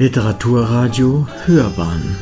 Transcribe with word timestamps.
Literaturradio 0.00 1.26
Hörbahn. 1.44 2.16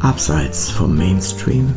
Abseits 0.00 0.70
vom 0.70 0.96
Mainstream. 0.96 1.74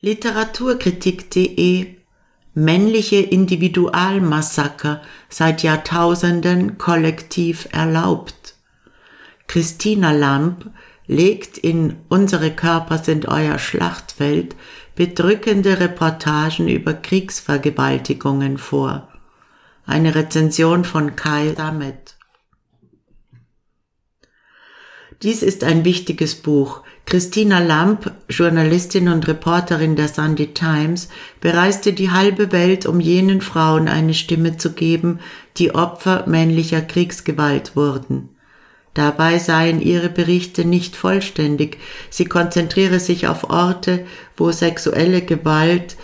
Literaturkritik.de 0.00 1.96
Männliche 2.54 3.16
Individualmassaker 3.16 5.02
seit 5.28 5.62
Jahrtausenden 5.62 6.78
kollektiv 6.78 7.68
erlaubt. 7.72 8.54
Christina 9.48 10.12
Lamp 10.12 10.70
legt 11.06 11.58
in 11.58 11.96
Unsere 12.08 12.50
Körper 12.50 12.98
sind 12.98 13.28
euer 13.28 13.58
Schlachtfeld 13.58 14.56
bedrückende 14.94 15.80
Reportagen 15.80 16.68
über 16.68 16.94
Kriegsvergewaltigungen 16.94 18.58
vor. 18.58 19.08
Eine 19.86 20.14
Rezension 20.14 20.84
von 20.84 21.16
Kai 21.16 21.54
Samet. 21.56 22.16
Dies 25.22 25.42
ist 25.42 25.62
ein 25.62 25.84
wichtiges 25.84 26.34
Buch. 26.34 26.82
Christina 27.06 27.60
Lamp, 27.60 28.12
Journalistin 28.28 29.08
und 29.08 29.26
Reporterin 29.28 29.96
der 29.96 30.08
Sunday 30.08 30.48
Times, 30.48 31.08
bereiste 31.40 31.92
die 31.92 32.10
halbe 32.10 32.52
Welt, 32.52 32.86
um 32.86 33.00
jenen 33.00 33.40
Frauen 33.40 33.88
eine 33.88 34.14
Stimme 34.14 34.56
zu 34.56 34.72
geben, 34.72 35.20
die 35.58 35.74
Opfer 35.74 36.24
männlicher 36.26 36.80
Kriegsgewalt 36.80 37.76
wurden. 37.76 38.31
Dabei 38.94 39.38
seien 39.38 39.80
ihre 39.80 40.10
Berichte 40.10 40.64
nicht 40.64 40.96
vollständig, 40.96 41.78
sie 42.10 42.26
konzentriere 42.26 43.00
sich 43.00 43.26
auf 43.26 43.48
Orte, 43.48 44.06
wo 44.36 44.52
sexuelle 44.52 45.22
Gewalt 45.22 45.96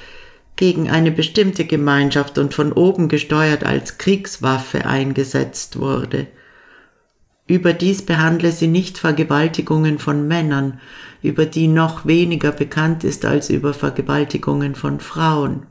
gegen 0.56 0.90
eine 0.90 1.10
bestimmte 1.10 1.66
Gemeinschaft 1.66 2.38
und 2.38 2.54
von 2.54 2.72
oben 2.72 3.08
gesteuert 3.08 3.62
als 3.64 3.98
Kriegswaffe 3.98 4.86
eingesetzt 4.86 5.78
wurde. 5.78 6.26
Überdies 7.46 8.04
behandle 8.04 8.52
sie 8.52 8.66
nicht 8.66 8.98
Vergewaltigungen 8.98 9.98
von 9.98 10.26
Männern, 10.26 10.80
über 11.22 11.46
die 11.46 11.68
noch 11.68 12.06
weniger 12.06 12.52
bekannt 12.52 13.04
ist 13.04 13.24
als 13.24 13.50
über 13.50 13.72
Vergewaltigungen 13.72 14.74
von 14.74 15.00
Frauen. 15.00 15.66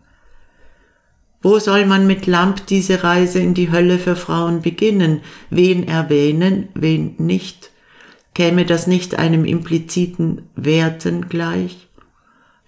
Wo 1.41 1.59
soll 1.59 1.85
man 1.85 2.07
mit 2.07 2.25
Lamp 2.25 2.65
diese 2.65 3.03
Reise 3.03 3.39
in 3.39 3.53
die 3.53 3.71
Hölle 3.71 3.99
für 3.99 4.15
Frauen 4.15 4.61
beginnen? 4.61 5.21
Wen 5.49 5.87
erwähnen, 5.87 6.69
wen 6.73 7.15
nicht? 7.17 7.71
Käme 8.33 8.65
das 8.65 8.87
nicht 8.87 9.17
einem 9.17 9.45
impliziten 9.45 10.49
Werten 10.55 11.29
gleich? 11.29 11.87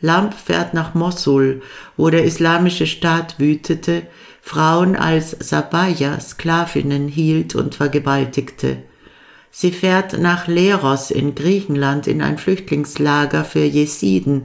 Lamp 0.02 0.34
fährt 0.34 0.74
nach 0.74 0.94
Mosul, 0.94 1.62
wo 1.98 2.10
der 2.10 2.24
islamische 2.24 2.88
Staat 2.88 3.40
wütete, 3.40 4.04
Frauen 4.42 4.96
als 4.96 5.32
Sabaya, 5.40 6.20
Sklavinnen 6.20 7.08
hielt 7.08 7.56
und 7.56 7.76
vergewaltigte. 7.76 8.78
Sie 9.52 9.72
fährt 9.72 10.18
nach 10.20 10.48
Leros 10.48 11.12
in 11.12 11.36
Griechenland 11.36 12.08
in 12.08 12.22
ein 12.22 12.38
Flüchtlingslager 12.38 13.44
für 13.44 13.64
Jesiden, 13.64 14.44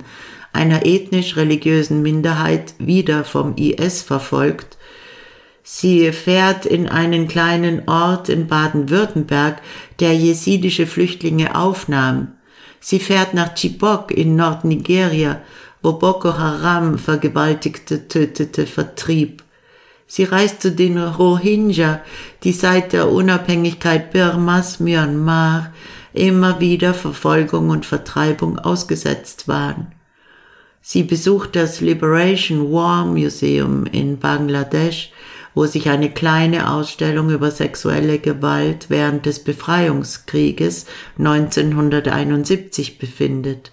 einer 0.54 0.86
ethnisch-religiösen 0.86 2.02
Minderheit 2.02 2.74
wieder 2.78 3.24
vom 3.24 3.56
IS 3.56 4.02
verfolgt. 4.02 4.78
Sie 5.62 6.12
fährt 6.12 6.66
in 6.66 6.88
einen 6.88 7.26
kleinen 7.26 7.88
Ort 7.88 8.28
in 8.28 8.46
Baden-Württemberg, 8.46 9.62
der 9.98 10.14
jesidische 10.14 10.86
Flüchtlinge 10.86 11.56
aufnahm. 11.56 12.32
Sie 12.80 13.00
fährt 13.00 13.34
nach 13.34 13.54
Chibok 13.54 14.10
in 14.10 14.36
Nordnigeria, 14.36 15.40
wo 15.82 15.94
Boko 15.94 16.36
Haram 16.36 16.98
vergewaltigte, 16.98 18.08
tötete, 18.08 18.66
vertrieb. 18.66 19.42
Sie 20.06 20.24
reist 20.24 20.62
zu 20.62 20.70
den 20.70 20.98
Rohingya, 20.98 22.02
die 22.42 22.52
seit 22.52 22.92
der 22.92 23.10
Unabhängigkeit 23.10 24.12
Birmas, 24.12 24.80
Myanmar, 24.80 25.72
immer 26.12 26.60
wieder 26.60 26.94
Verfolgung 26.94 27.70
und 27.70 27.86
Vertreibung 27.86 28.58
ausgesetzt 28.58 29.48
waren. 29.48 29.92
Sie 30.86 31.02
besucht 31.02 31.56
das 31.56 31.80
Liberation 31.80 32.70
War 32.70 33.06
Museum 33.06 33.86
in 33.86 34.18
Bangladesch, 34.18 35.12
wo 35.54 35.64
sich 35.64 35.88
eine 35.88 36.10
kleine 36.10 36.70
Ausstellung 36.70 37.30
über 37.30 37.50
sexuelle 37.50 38.18
Gewalt 38.18 38.90
während 38.90 39.24
des 39.24 39.42
Befreiungskrieges 39.42 40.84
1971 41.16 42.98
befindet. 42.98 43.72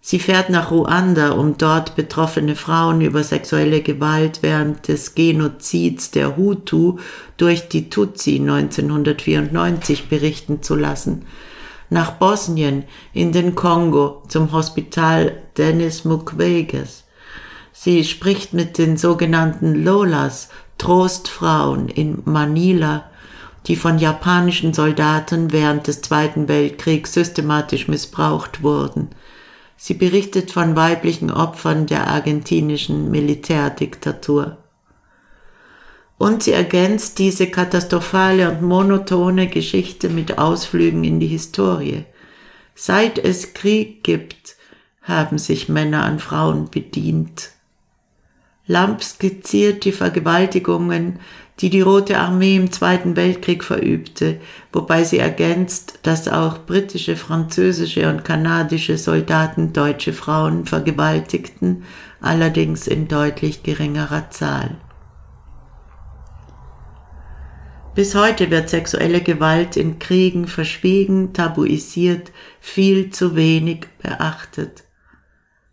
Sie 0.00 0.18
fährt 0.18 0.48
nach 0.48 0.70
Ruanda, 0.70 1.32
um 1.32 1.58
dort 1.58 1.96
betroffene 1.96 2.56
Frauen 2.56 3.02
über 3.02 3.22
sexuelle 3.22 3.82
Gewalt 3.82 4.38
während 4.40 4.88
des 4.88 5.14
Genozids 5.14 6.12
der 6.12 6.34
Hutu 6.38 6.96
durch 7.36 7.68
die 7.68 7.90
Tutsi 7.90 8.36
1994 8.36 10.08
berichten 10.08 10.62
zu 10.62 10.76
lassen– 10.76 11.26
nach 11.90 12.12
Bosnien, 12.12 12.84
in 13.12 13.32
den 13.32 13.54
Kongo, 13.54 14.22
zum 14.28 14.52
Hospital 14.52 15.42
Dennis 15.58 16.04
Mukweges. 16.04 17.04
Sie 17.72 18.04
spricht 18.04 18.52
mit 18.52 18.78
den 18.78 18.96
sogenannten 18.96 19.84
Lolas, 19.84 20.48
Trostfrauen 20.78 21.88
in 21.88 22.22
Manila, 22.24 23.04
die 23.66 23.76
von 23.76 23.98
japanischen 23.98 24.72
Soldaten 24.72 25.52
während 25.52 25.86
des 25.86 26.00
Zweiten 26.00 26.48
Weltkriegs 26.48 27.12
systematisch 27.12 27.88
missbraucht 27.88 28.62
wurden. 28.62 29.10
Sie 29.76 29.94
berichtet 29.94 30.50
von 30.50 30.76
weiblichen 30.76 31.30
Opfern 31.30 31.86
der 31.86 32.06
argentinischen 32.06 33.10
Militärdiktatur. 33.10 34.58
Und 36.20 36.42
sie 36.42 36.52
ergänzt 36.52 37.18
diese 37.18 37.46
katastrophale 37.46 38.50
und 38.50 38.60
monotone 38.60 39.48
Geschichte 39.48 40.10
mit 40.10 40.36
Ausflügen 40.36 41.02
in 41.02 41.18
die 41.18 41.26
Historie. 41.26 42.04
Seit 42.74 43.18
es 43.18 43.54
Krieg 43.54 44.04
gibt, 44.04 44.56
haben 45.00 45.38
sich 45.38 45.70
Männer 45.70 46.04
an 46.04 46.18
Frauen 46.18 46.70
bedient. 46.70 47.52
Lamp 48.66 49.02
skizziert 49.02 49.86
die 49.86 49.92
Vergewaltigungen, 49.92 51.20
die 51.60 51.70
die 51.70 51.80
Rote 51.80 52.18
Armee 52.18 52.56
im 52.56 52.70
Zweiten 52.70 53.16
Weltkrieg 53.16 53.64
verübte, 53.64 54.40
wobei 54.74 55.04
sie 55.04 55.20
ergänzt, 55.20 56.00
dass 56.02 56.28
auch 56.28 56.66
britische, 56.66 57.16
französische 57.16 58.10
und 58.10 58.26
kanadische 58.26 58.98
Soldaten 58.98 59.72
deutsche 59.72 60.12
Frauen 60.12 60.66
vergewaltigten, 60.66 61.84
allerdings 62.20 62.86
in 62.86 63.08
deutlich 63.08 63.62
geringerer 63.62 64.28
Zahl. 64.28 64.76
Bis 67.92 68.14
heute 68.14 68.50
wird 68.50 68.68
sexuelle 68.68 69.20
Gewalt 69.20 69.76
in 69.76 69.98
Kriegen 69.98 70.46
verschwiegen, 70.46 71.32
tabuisiert, 71.32 72.30
viel 72.60 73.10
zu 73.10 73.34
wenig 73.34 73.88
beachtet. 74.00 74.84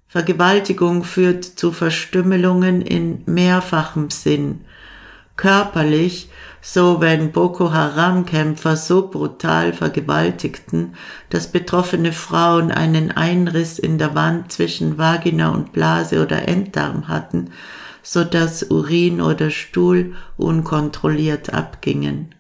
Vergewaltigung 0.08 1.04
führt 1.04 1.44
zu 1.44 1.72
Verstümmelungen 1.72 2.82
in 2.82 3.22
mehrfachem 3.28 4.10
Sinn. 4.10 4.62
Körperlich, 5.36 6.32
so 6.60 7.02
wenn 7.02 7.32
Boko 7.32 7.72
Haram-Kämpfer 7.72 8.76
so 8.78 9.10
brutal 9.10 9.72
vergewaltigten, 9.72 10.96
dass 11.30 11.52
betroffene 11.52 12.14
Frauen 12.14 12.72
einen 12.72 13.12
Einriss 13.12 13.78
in 13.78 14.00
der 14.00 14.16
Wand 14.16 14.52
zwischen 14.52 14.98
Vagina 14.98 15.50
und 15.50 15.72
Blase 15.72 16.24
oder 16.24 16.48
Enddarm 16.48 17.08
hatten, 17.08 17.52
so 18.10 18.24
dass 18.24 18.64
Urin 18.64 19.20
oder 19.20 19.50
Stuhl 19.50 20.16
unkontrolliert 20.38 21.54
abgingen. 21.54 22.34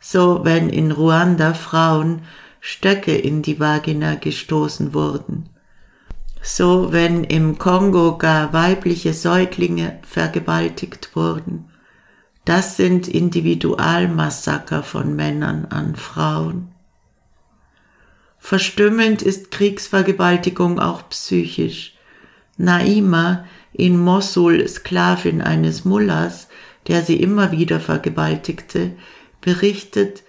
So 0.00 0.44
wenn 0.44 0.68
in 0.68 0.92
Ruanda 0.92 1.54
Frauen 1.54 2.24
Stöcke 2.60 3.16
in 3.16 3.40
die 3.40 3.58
Vagina 3.58 4.16
gestoßen 4.16 4.92
wurden. 4.92 5.48
So 6.42 6.92
wenn 6.92 7.24
im 7.24 7.56
Kongo 7.56 8.18
gar 8.18 8.52
weibliche 8.52 9.14
Säuglinge 9.14 9.98
vergewaltigt 10.02 11.16
wurden. 11.16 11.70
Das 12.44 12.76
sind 12.76 13.08
Individualmassaker 13.08 14.82
von 14.82 15.16
Männern 15.16 15.68
an 15.70 15.96
Frauen. 15.96 16.68
Verstümmelnd 18.38 19.22
ist 19.22 19.50
Kriegsvergewaltigung 19.52 20.78
auch 20.80 21.08
psychisch. 21.08 21.94
Naima 22.58 23.46
in 23.72 23.98
Mossul 23.98 24.66
Sklavin 24.68 25.40
eines 25.40 25.84
Mullahs, 25.84 26.48
der 26.88 27.02
sie 27.02 27.16
immer 27.16 27.52
wieder 27.52 27.80
vergewaltigte, 27.80 28.92
berichtet, 29.40 30.22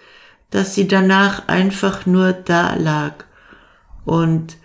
dass 0.50 0.74
sie 0.74 0.86
danach 0.86 1.48
einfach 1.48 2.06
nur 2.06 2.32
da 2.32 2.74
lag 2.74 3.24
und 4.04 4.56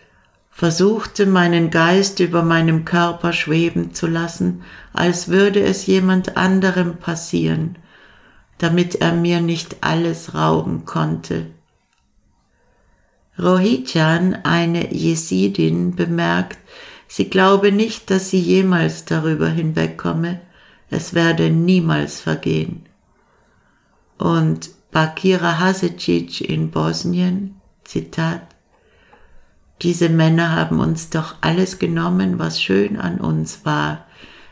versuchte 0.51 1.25
meinen 1.25 1.69
Geist 1.69 2.19
über 2.19 2.43
meinem 2.43 2.85
Körper 2.85 3.33
schweben 3.33 3.93
zu 3.93 4.07
lassen, 4.07 4.63
als 4.93 5.29
würde 5.29 5.61
es 5.61 5.85
jemand 5.85 6.37
anderem 6.37 6.97
passieren, 6.97 7.77
damit 8.57 8.95
er 8.95 9.13
mir 9.13 9.39
nicht 9.39 9.77
alles 9.81 10.35
rauben 10.35 10.85
konnte. 10.85 11.47
Rohitjan, 13.41 14.35
eine 14.43 14.93
Jesidin, 14.93 15.95
bemerkt, 15.95 16.59
Sie 17.11 17.27
glaube 17.27 17.71
nicht, 17.71 18.11
dass 18.11 18.29
sie 18.29 18.39
jemals 18.39 19.03
darüber 19.03 19.49
hinwegkomme, 19.49 20.39
es 20.91 21.15
werde 21.15 21.49
niemals 21.49 22.21
vergehen. 22.21 22.85
Und 24.19 24.69
Bakira 24.91 25.57
Hasicic 25.59 26.41
in 26.41 26.69
Bosnien, 26.69 27.59
Zitat, 27.83 28.43
diese 29.81 30.09
Männer 30.09 30.51
haben 30.51 30.79
uns 30.79 31.09
doch 31.09 31.35
alles 31.41 31.79
genommen, 31.79 32.37
was 32.37 32.61
schön 32.61 32.97
an 32.97 33.19
uns 33.19 33.65
war. 33.65 34.05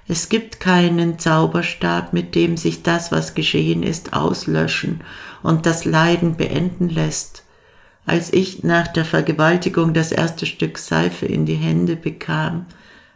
Es 0.08 0.28
gibt 0.28 0.60
keinen 0.60 1.20
Zauberstab, 1.20 2.12
mit 2.12 2.34
dem 2.34 2.58
sich 2.58 2.82
das, 2.82 3.12
was 3.12 3.36
geschehen 3.36 3.84
ist, 3.84 4.14
auslöschen 4.14 5.02
und 5.44 5.68
das 5.68 5.86
Leiden 5.86 6.38
beenden 6.38 6.90
lässt. 6.90 7.44
Als 8.08 8.32
ich 8.32 8.64
nach 8.64 8.88
der 8.88 9.04
Vergewaltigung 9.04 9.94
das 9.94 10.14
erste 10.14 10.46
Stück 10.46 10.78
Seife 10.78 11.26
in 11.26 11.46
die 11.46 11.56
Hände 11.56 11.98
bekam, 11.98 12.66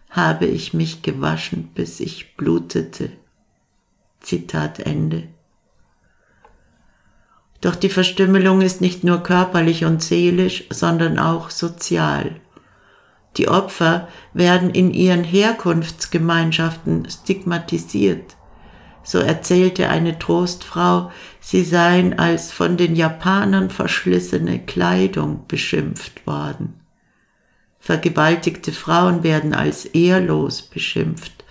habe 0.09 0.45
ich 0.45 0.73
mich 0.73 1.01
gewaschen, 1.01 1.69
bis 1.73 2.01
ich 2.01 2.35
blutete. 2.35 3.09
Zitat 4.19 4.81
Ende. 4.81 5.29
Doch 7.61 7.77
die 7.77 7.87
Verstümmelung 7.87 8.61
ist 8.61 8.81
nicht 8.81 9.05
nur 9.05 9.23
körperlich 9.23 9.85
und 9.85 10.03
seelisch, 10.03 10.65
sondern 10.69 11.19
auch 11.19 11.51
sozial. 11.51 12.41
Die 13.37 13.47
Opfer 13.47 14.09
werden 14.33 14.71
in 14.71 14.91
ihren 14.93 15.23
Herkunftsgemeinschaften 15.23 17.09
stigmatisiert. 17.09 18.35
So 19.03 19.19
erzählte 19.19 19.89
eine 19.89 20.19
Trostfrau, 20.19 21.11
sie 21.39 21.63
seien 21.63 22.19
als 22.19 22.51
von 22.51 22.77
den 22.77 22.95
Japanern 22.95 23.69
verschlissene 23.69 24.59
Kleidung 24.59 25.45
beschimpft 25.47 26.25
worden. 26.27 26.81
Vergewaltigte 27.79 28.71
Frauen 28.71 29.23
werden 29.23 29.55
als 29.55 29.85
ehrlos 29.85 30.61
beschimpft, 30.61 31.43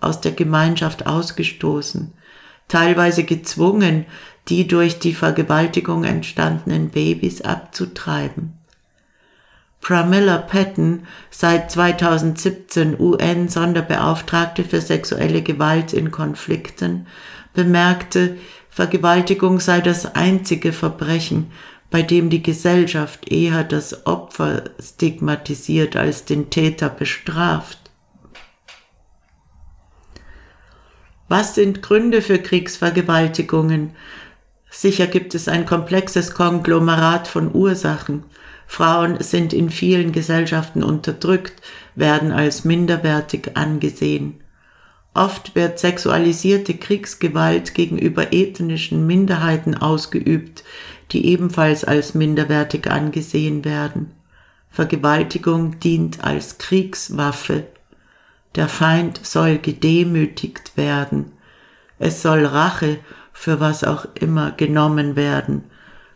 aus 0.00 0.20
der 0.20 0.32
Gemeinschaft 0.32 1.06
ausgestoßen, 1.06 2.12
teilweise 2.68 3.24
gezwungen, 3.24 4.04
die 4.48 4.68
durch 4.68 4.98
die 4.98 5.14
Vergewaltigung 5.14 6.04
entstandenen 6.04 6.90
Babys 6.90 7.40
abzutreiben. 7.40 8.57
Pramila 9.80 10.38
Patton, 10.38 11.06
seit 11.30 11.70
2017 11.70 12.98
UN-Sonderbeauftragte 12.98 14.64
für 14.64 14.80
sexuelle 14.80 15.42
Gewalt 15.42 15.92
in 15.92 16.10
Konflikten, 16.10 17.06
bemerkte, 17.54 18.36
Vergewaltigung 18.68 19.60
sei 19.60 19.80
das 19.80 20.14
einzige 20.14 20.72
Verbrechen, 20.72 21.50
bei 21.90 22.02
dem 22.02 22.30
die 22.30 22.42
Gesellschaft 22.42 23.30
eher 23.30 23.64
das 23.64 24.06
Opfer 24.06 24.64
stigmatisiert 24.80 25.96
als 25.96 26.24
den 26.24 26.50
Täter 26.50 26.88
bestraft. 26.88 27.78
Was 31.28 31.54
sind 31.54 31.82
Gründe 31.82 32.22
für 32.22 32.38
Kriegsvergewaltigungen? 32.38 33.96
Sicher 34.70 35.06
gibt 35.06 35.34
es 35.34 35.48
ein 35.48 35.66
komplexes 35.66 36.34
Konglomerat 36.34 37.26
von 37.26 37.54
Ursachen. 37.54 38.24
Frauen 38.68 39.20
sind 39.20 39.52
in 39.54 39.70
vielen 39.70 40.12
Gesellschaften 40.12 40.84
unterdrückt, 40.84 41.54
werden 41.96 42.30
als 42.30 42.64
minderwertig 42.64 43.50
angesehen. 43.54 44.40
Oft 45.14 45.56
wird 45.56 45.80
sexualisierte 45.80 46.74
Kriegsgewalt 46.74 47.74
gegenüber 47.74 48.32
ethnischen 48.32 49.04
Minderheiten 49.06 49.74
ausgeübt, 49.74 50.62
die 51.10 51.26
ebenfalls 51.26 51.82
als 51.82 52.14
minderwertig 52.14 52.88
angesehen 52.88 53.64
werden. 53.64 54.12
Vergewaltigung 54.70 55.80
dient 55.80 56.22
als 56.22 56.58
Kriegswaffe. 56.58 57.64
Der 58.54 58.68
Feind 58.68 59.18
soll 59.24 59.58
gedemütigt 59.58 60.76
werden. 60.76 61.32
Es 61.98 62.22
soll 62.22 62.44
Rache 62.44 62.98
für 63.32 63.60
was 63.60 63.82
auch 63.82 64.06
immer 64.14 64.52
genommen 64.52 65.16
werden. 65.16 65.64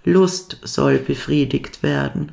Lust 0.05 0.59
soll 0.63 0.99
befriedigt 0.99 1.83
werden. 1.83 2.31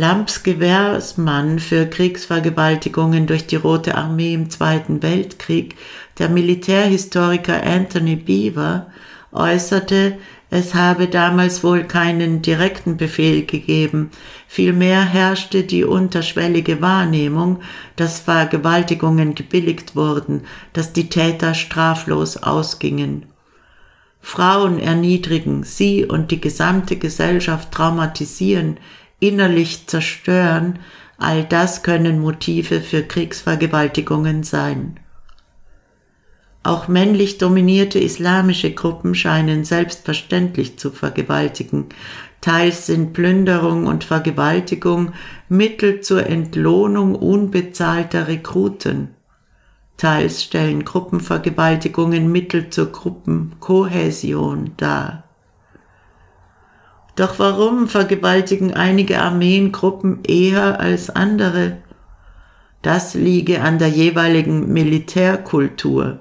Lamps 0.00 0.42
Gewährsmann 0.42 1.58
für 1.58 1.84
Kriegsvergewaltigungen 1.84 3.26
durch 3.26 3.46
die 3.46 3.56
Rote 3.56 3.96
Armee 3.96 4.32
im 4.32 4.48
Zweiten 4.48 5.02
Weltkrieg, 5.02 5.76
der 6.18 6.30
Militärhistoriker 6.30 7.62
Anthony 7.62 8.16
Beaver, 8.16 8.86
äußerte, 9.30 10.16
es 10.48 10.74
habe 10.74 11.08
damals 11.08 11.62
wohl 11.62 11.84
keinen 11.84 12.40
direkten 12.40 12.96
Befehl 12.96 13.44
gegeben, 13.44 14.10
vielmehr 14.48 15.04
herrschte 15.04 15.64
die 15.64 15.84
unterschwellige 15.84 16.80
Wahrnehmung, 16.80 17.60
dass 17.96 18.20
Vergewaltigungen 18.20 19.34
gebilligt 19.34 19.96
wurden, 19.96 20.44
dass 20.72 20.94
die 20.94 21.10
Täter 21.10 21.52
straflos 21.52 22.38
ausgingen. 22.38 23.26
Frauen 24.22 24.78
erniedrigen, 24.78 25.62
sie 25.64 26.06
und 26.06 26.30
die 26.30 26.40
gesamte 26.40 26.96
Gesellschaft 26.96 27.70
traumatisieren, 27.72 28.78
innerlich 29.20 29.86
zerstören, 29.86 30.80
all 31.18 31.44
das 31.44 31.82
können 31.82 32.20
Motive 32.20 32.80
für 32.80 33.02
Kriegsvergewaltigungen 33.02 34.42
sein. 34.42 34.98
Auch 36.62 36.88
männlich 36.88 37.38
dominierte 37.38 37.98
islamische 37.98 38.72
Gruppen 38.72 39.14
scheinen 39.14 39.64
selbstverständlich 39.64 40.78
zu 40.78 40.90
vergewaltigen. 40.90 41.86
Teils 42.42 42.86
sind 42.86 43.12
Plünderung 43.12 43.86
und 43.86 44.04
Vergewaltigung 44.04 45.12
Mittel 45.48 46.00
zur 46.00 46.26
Entlohnung 46.26 47.14
unbezahlter 47.14 48.28
Rekruten. 48.28 49.14
Teils 49.96 50.42
stellen 50.42 50.84
Gruppenvergewaltigungen 50.84 52.30
Mittel 52.30 52.70
zur 52.70 52.92
Gruppenkohäsion 52.92 54.72
dar. 54.76 55.29
Doch 57.20 57.38
warum 57.38 57.86
vergewaltigen 57.86 58.72
einige 58.72 59.20
Armeengruppen 59.20 60.20
eher 60.26 60.80
als 60.80 61.10
andere? 61.10 61.76
Das 62.80 63.12
liege 63.12 63.60
an 63.60 63.78
der 63.78 63.88
jeweiligen 63.88 64.72
Militärkultur. 64.72 66.20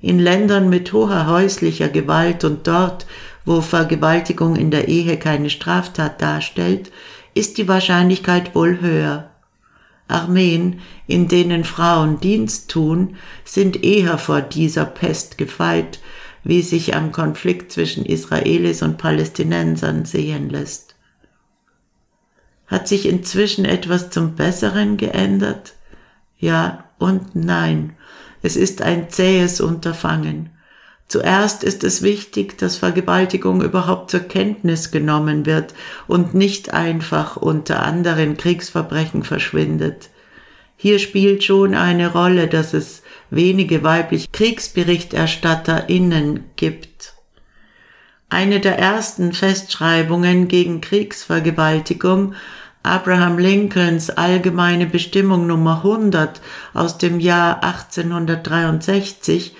In 0.00 0.18
Ländern 0.18 0.70
mit 0.70 0.90
hoher 0.94 1.26
häuslicher 1.26 1.90
Gewalt 1.90 2.44
und 2.44 2.66
dort, 2.66 3.04
wo 3.44 3.60
Vergewaltigung 3.60 4.56
in 4.56 4.70
der 4.70 4.88
Ehe 4.88 5.18
keine 5.18 5.50
Straftat 5.50 6.22
darstellt, 6.22 6.90
ist 7.34 7.58
die 7.58 7.68
Wahrscheinlichkeit 7.68 8.54
wohl 8.54 8.80
höher. 8.80 9.28
Armeen, 10.08 10.80
in 11.06 11.28
denen 11.28 11.62
Frauen 11.62 12.20
Dienst 12.20 12.70
tun, 12.70 13.16
sind 13.44 13.84
eher 13.84 14.16
vor 14.16 14.40
dieser 14.40 14.86
Pest 14.86 15.36
gefeit, 15.36 16.00
wie 16.44 16.62
sich 16.62 16.94
am 16.94 17.12
Konflikt 17.12 17.72
zwischen 17.72 18.04
Israelis 18.04 18.82
und 18.82 18.98
Palästinensern 18.98 20.04
sehen 20.04 20.48
lässt. 20.48 20.96
Hat 22.66 22.88
sich 22.88 23.06
inzwischen 23.06 23.64
etwas 23.64 24.10
zum 24.10 24.34
Besseren 24.34 24.96
geändert? 24.96 25.74
Ja 26.38 26.84
und 26.98 27.36
nein. 27.36 27.96
Es 28.42 28.56
ist 28.56 28.82
ein 28.82 29.10
zähes 29.10 29.60
Unterfangen. 29.60 30.50
Zuerst 31.06 31.62
ist 31.62 31.84
es 31.84 32.00
wichtig, 32.00 32.56
dass 32.56 32.78
Vergewaltigung 32.78 33.62
überhaupt 33.62 34.10
zur 34.10 34.20
Kenntnis 34.20 34.90
genommen 34.90 35.44
wird 35.44 35.74
und 36.06 36.32
nicht 36.32 36.72
einfach 36.72 37.36
unter 37.36 37.82
anderen 37.82 38.38
Kriegsverbrechen 38.38 39.22
verschwindet. 39.22 40.08
Hier 40.76 40.98
spielt 40.98 41.44
schon 41.44 41.74
eine 41.74 42.10
Rolle, 42.12 42.48
dass 42.48 42.72
es 42.72 43.01
wenige 43.32 43.82
weibliche 43.82 44.28
KriegsberichterstatterInnen 44.30 46.44
gibt. 46.56 47.14
Eine 48.28 48.60
der 48.60 48.78
ersten 48.78 49.32
Festschreibungen 49.32 50.46
gegen 50.48 50.80
Kriegsvergewaltigung 50.80 52.34
Abraham 52.82 53.38
Lincolns 53.38 54.10
allgemeine 54.10 54.86
Bestimmung 54.86 55.46
Nummer 55.46 55.82
100 55.84 56.40
aus 56.74 56.98
dem 56.98 57.20
Jahr 57.20 57.62
1863, 57.62 59.54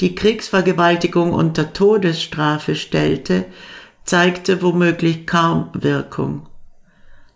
die 0.00 0.16
Kriegsvergewaltigung 0.16 1.32
unter 1.32 1.72
Todesstrafe 1.72 2.74
stellte, 2.74 3.44
zeigte 4.04 4.60
womöglich 4.60 5.24
kaum 5.26 5.70
Wirkung. 5.72 6.48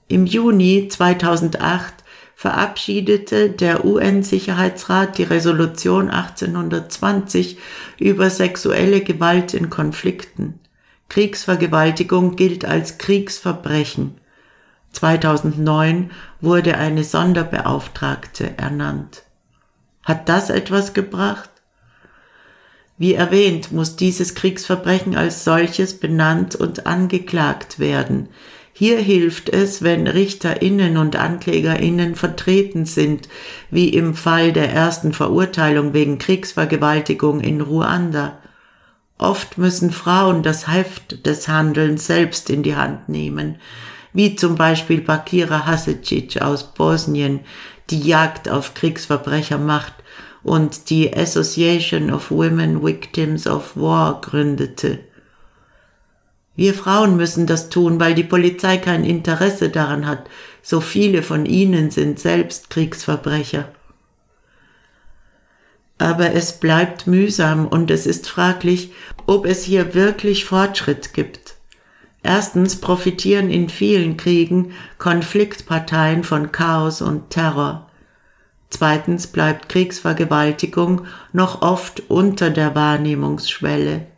Im 0.09 0.27
Juni 0.27 0.89
2008 0.89 1.95
verabschiedete 2.39 3.51
der 3.51 3.85
UN-Sicherheitsrat 3.85 5.19
die 5.19 5.25
Resolution 5.25 6.09
1820 6.09 7.59
über 7.99 8.31
sexuelle 8.31 9.01
Gewalt 9.01 9.55
in 9.55 9.71
Konflikten. 9.71 10.61
Kriegsvergewaltigung 11.09 12.37
gilt 12.37 12.65
als 12.65 12.97
Kriegsverbrechen. 12.99 14.19
2009 14.93 16.13
wurde 16.41 16.79
eine 16.79 17.03
Sonderbeauftragte 17.03 18.57
ernannt. 18.57 19.25
Hat 20.05 20.29
das 20.29 20.49
etwas 20.49 20.95
gebracht? 20.95 21.51
Wie 22.99 23.15
erwähnt, 23.15 23.73
muss 23.73 23.97
dieses 23.97 24.37
Kriegsverbrechen 24.37 25.17
als 25.17 25.43
solches 25.43 25.99
benannt 25.99 26.55
und 26.55 26.87
angeklagt 26.87 27.81
werden. 27.81 28.29
Hier 28.79 29.01
hilft 29.01 29.49
es, 29.49 29.83
wenn 29.83 30.07
Richterinnen 30.07 30.99
und 30.99 31.17
Anklägerinnen 31.17 32.15
vertreten 32.15 32.87
sind, 32.87 33.29
wie 33.73 33.89
im 33.89 34.15
Fall 34.15 34.53
der 34.53 34.73
ersten 34.73 35.13
Verurteilung 35.13 35.95
wegen 35.95 36.19
Kriegsvergewaltigung 36.19 37.41
in 37.41 37.61
Ruanda. 37.61 38.39
Oft 39.19 39.59
müssen 39.59 39.91
Frauen 39.91 40.45
das 40.45 40.69
Heft 40.69 41.27
des 41.27 41.49
Handelns 41.49 42.07
selbst 42.07 42.51
in 42.51 42.63
die 42.63 42.77
Hand 42.77 43.09
nehmen, 43.09 43.57
wie 44.13 44.37
zum 44.37 44.55
Beispiel 44.55 45.01
Bakira 45.01 45.67
Hasicic 45.67 46.41
aus 46.41 46.73
Bosnien, 46.73 47.41
die 47.91 48.03
Jagd 48.03 48.49
auf 48.49 48.75
Kriegsverbrecher 48.75 49.59
macht 49.59 49.95
und 50.45 50.89
die 50.91 51.13
Association 51.13 52.13
of 52.13 52.31
Women 52.31 52.85
Victims 52.85 53.49
of 53.49 53.77
War 53.77 54.21
gründete. 54.21 55.01
Wir 56.59 56.75
Frauen 56.75 57.17
müssen 57.17 57.47
das 57.47 57.69
tun, 57.69 58.01
weil 58.01 58.17
die 58.17 58.25
Polizei 58.25 58.79
kein 58.79 59.05
Interesse 59.05 59.69
daran 59.69 60.09
hat. 60.09 60.29
So 60.61 60.81
viele 60.81 61.23
von 61.23 61.47
ihnen 61.47 61.93
sind 61.93 62.19
selbst 62.19 62.69
Kriegsverbrecher. 62.69 63.69
Aber 65.99 66.33
es 66.33 66.59
bleibt 66.59 67.07
mühsam 67.07 67.69
und 67.69 67.93
es 67.93 68.07
ist 68.07 68.29
fraglich, 68.29 68.91
ob 69.25 69.47
es 69.47 69.63
hier 69.63 69.95
wirklich 69.95 70.47
Fortschritt 70.47 71.15
gibt. 71.15 71.55
Erstens 72.25 72.75
profitieren 72.81 73.51
in 73.51 73.69
vielen 73.69 74.17
Kriegen 74.17 74.73
Konfliktparteien 74.99 76.25
von 76.25 76.51
Chaos 76.51 77.03
und 77.03 77.31
Terror. 77.31 77.89
Zweitens 78.69 79.29
bleibt 79.29 79.69
Kriegsvergewaltigung 79.69 81.03
noch 81.33 81.63
oft 81.63 82.11
unter 82.11 82.51
der 82.51 82.75
Wahrnehmungsschwelle. 82.75 84.09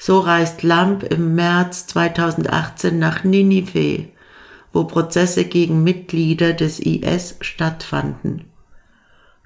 So 0.00 0.20
reist 0.20 0.62
Lamp 0.62 1.02
im 1.02 1.34
März 1.34 1.88
2018 1.88 2.98
nach 2.98 3.24
Ninive, 3.24 4.06
wo 4.72 4.84
Prozesse 4.84 5.44
gegen 5.44 5.82
Mitglieder 5.82 6.52
des 6.52 6.78
IS 6.78 7.36
stattfanden. 7.40 8.44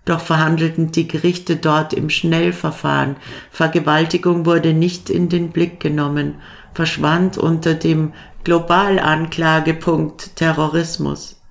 Doch 0.05 0.21
verhandelten 0.21 0.93
die 0.93 1.09
Gerichte 1.09 1.57
dort 1.57 1.93
im 1.95 2.11
Schnellverfahren. 2.11 3.17
Vergewaltigung 3.51 4.47
wurde 4.47 4.75
nicht 4.75 5.09
in 5.11 5.29
den 5.29 5.51
Blick 5.51 5.81
genommen, 5.81 6.35
verschwand 6.75 7.39
unter 7.39 7.75
dem 7.75 8.13
Globalanklagepunkt 8.45 10.37
Terrorismus. 10.37 11.42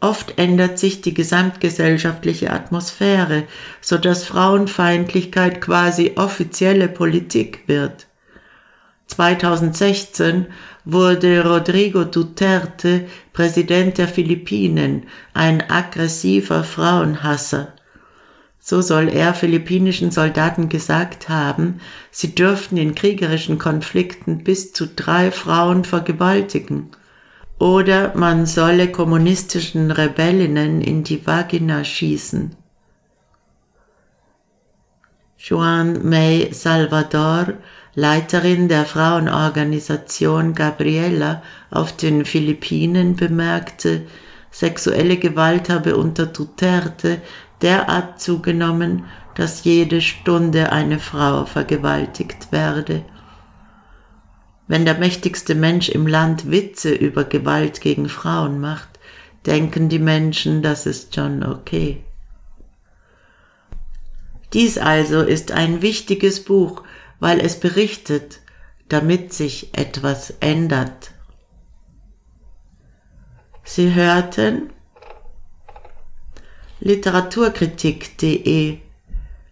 Oft 0.00 0.38
ändert 0.38 0.78
sich 0.78 1.00
die 1.00 1.12
gesamtgesellschaftliche 1.12 2.52
Atmosphäre, 2.52 3.44
so 3.80 3.98
dass 3.98 4.24
Frauenfeindlichkeit 4.24 5.60
quasi 5.60 6.12
offizielle 6.14 6.88
Politik 6.88 7.64
wird. 7.66 8.06
2016 9.08 10.46
wurde 10.84 11.44
Rodrigo 11.44 12.04
Duterte 12.04 13.06
Präsident 13.32 13.98
der 13.98 14.06
Philippinen, 14.06 15.06
ein 15.34 15.68
aggressiver 15.68 16.62
Frauenhasser. 16.62 17.72
So 18.60 18.82
soll 18.82 19.08
er 19.08 19.34
philippinischen 19.34 20.10
Soldaten 20.12 20.68
gesagt 20.68 21.28
haben, 21.28 21.80
sie 22.10 22.34
dürften 22.34 22.76
in 22.76 22.94
kriegerischen 22.94 23.58
Konflikten 23.58 24.44
bis 24.44 24.72
zu 24.72 24.86
drei 24.86 25.32
Frauen 25.32 25.84
vergewaltigen 25.84 26.90
oder 27.58 28.14
man 28.14 28.46
solle 28.46 28.90
kommunistischen 28.92 29.90
Rebellinnen 29.90 30.80
in 30.80 31.02
die 31.02 31.26
Vagina 31.26 31.84
schießen. 31.84 32.56
Juan 35.38 36.08
May 36.08 36.52
Salvador, 36.52 37.54
Leiterin 37.94 38.68
der 38.68 38.84
Frauenorganisation 38.84 40.54
Gabriela 40.54 41.42
auf 41.70 41.96
den 41.96 42.24
Philippinen, 42.24 43.16
bemerkte, 43.16 44.02
sexuelle 44.50 45.16
Gewalt 45.16 45.68
habe 45.68 45.96
unter 45.96 46.26
Duterte 46.26 47.20
derart 47.62 48.20
zugenommen, 48.20 49.04
dass 49.34 49.64
jede 49.64 50.00
Stunde 50.00 50.72
eine 50.72 50.98
Frau 50.98 51.44
vergewaltigt 51.44 52.50
werde. 52.50 53.04
Wenn 54.68 54.84
der 54.84 54.98
mächtigste 54.98 55.54
Mensch 55.54 55.88
im 55.88 56.06
Land 56.06 56.50
Witze 56.50 56.94
über 56.94 57.24
Gewalt 57.24 57.80
gegen 57.80 58.10
Frauen 58.10 58.60
macht, 58.60 58.88
denken 59.46 59.88
die 59.88 59.98
Menschen, 59.98 60.62
das 60.62 60.84
ist 60.84 61.14
schon 61.14 61.42
okay. 61.42 62.04
Dies 64.52 64.76
also 64.76 65.22
ist 65.22 65.52
ein 65.52 65.80
wichtiges 65.80 66.44
Buch, 66.44 66.82
weil 67.18 67.40
es 67.40 67.58
berichtet, 67.58 68.40
damit 68.88 69.32
sich 69.32 69.70
etwas 69.72 70.34
ändert. 70.40 71.12
Sie 73.64 73.94
hörten 73.94 74.70
literaturkritik.de 76.80 78.78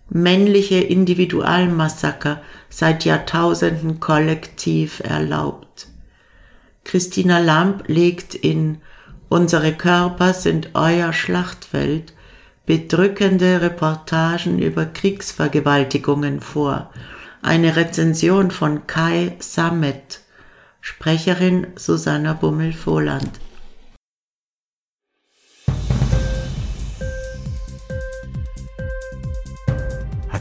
männliche 0.08 0.76
Individualmassaker 0.76 2.40
seit 2.68 3.04
Jahrtausenden 3.04 4.00
kollektiv 4.00 5.00
erlaubt. 5.00 5.88
Christina 6.84 7.38
Lamp 7.38 7.84
legt 7.88 8.34
in 8.34 8.78
Unsere 9.28 9.72
Körper 9.72 10.32
sind 10.34 10.70
euer 10.74 11.12
Schlachtfeld 11.12 12.14
bedrückende 12.64 13.60
Reportagen 13.60 14.60
über 14.60 14.86
Kriegsvergewaltigungen 14.86 16.40
vor. 16.40 16.90
Eine 17.42 17.76
Rezension 17.76 18.50
von 18.50 18.86
Kai 18.86 19.36
Samet, 19.40 20.20
Sprecherin 20.80 21.68
Susanna 21.76 22.34
Bummel-Vohland. 22.34 23.30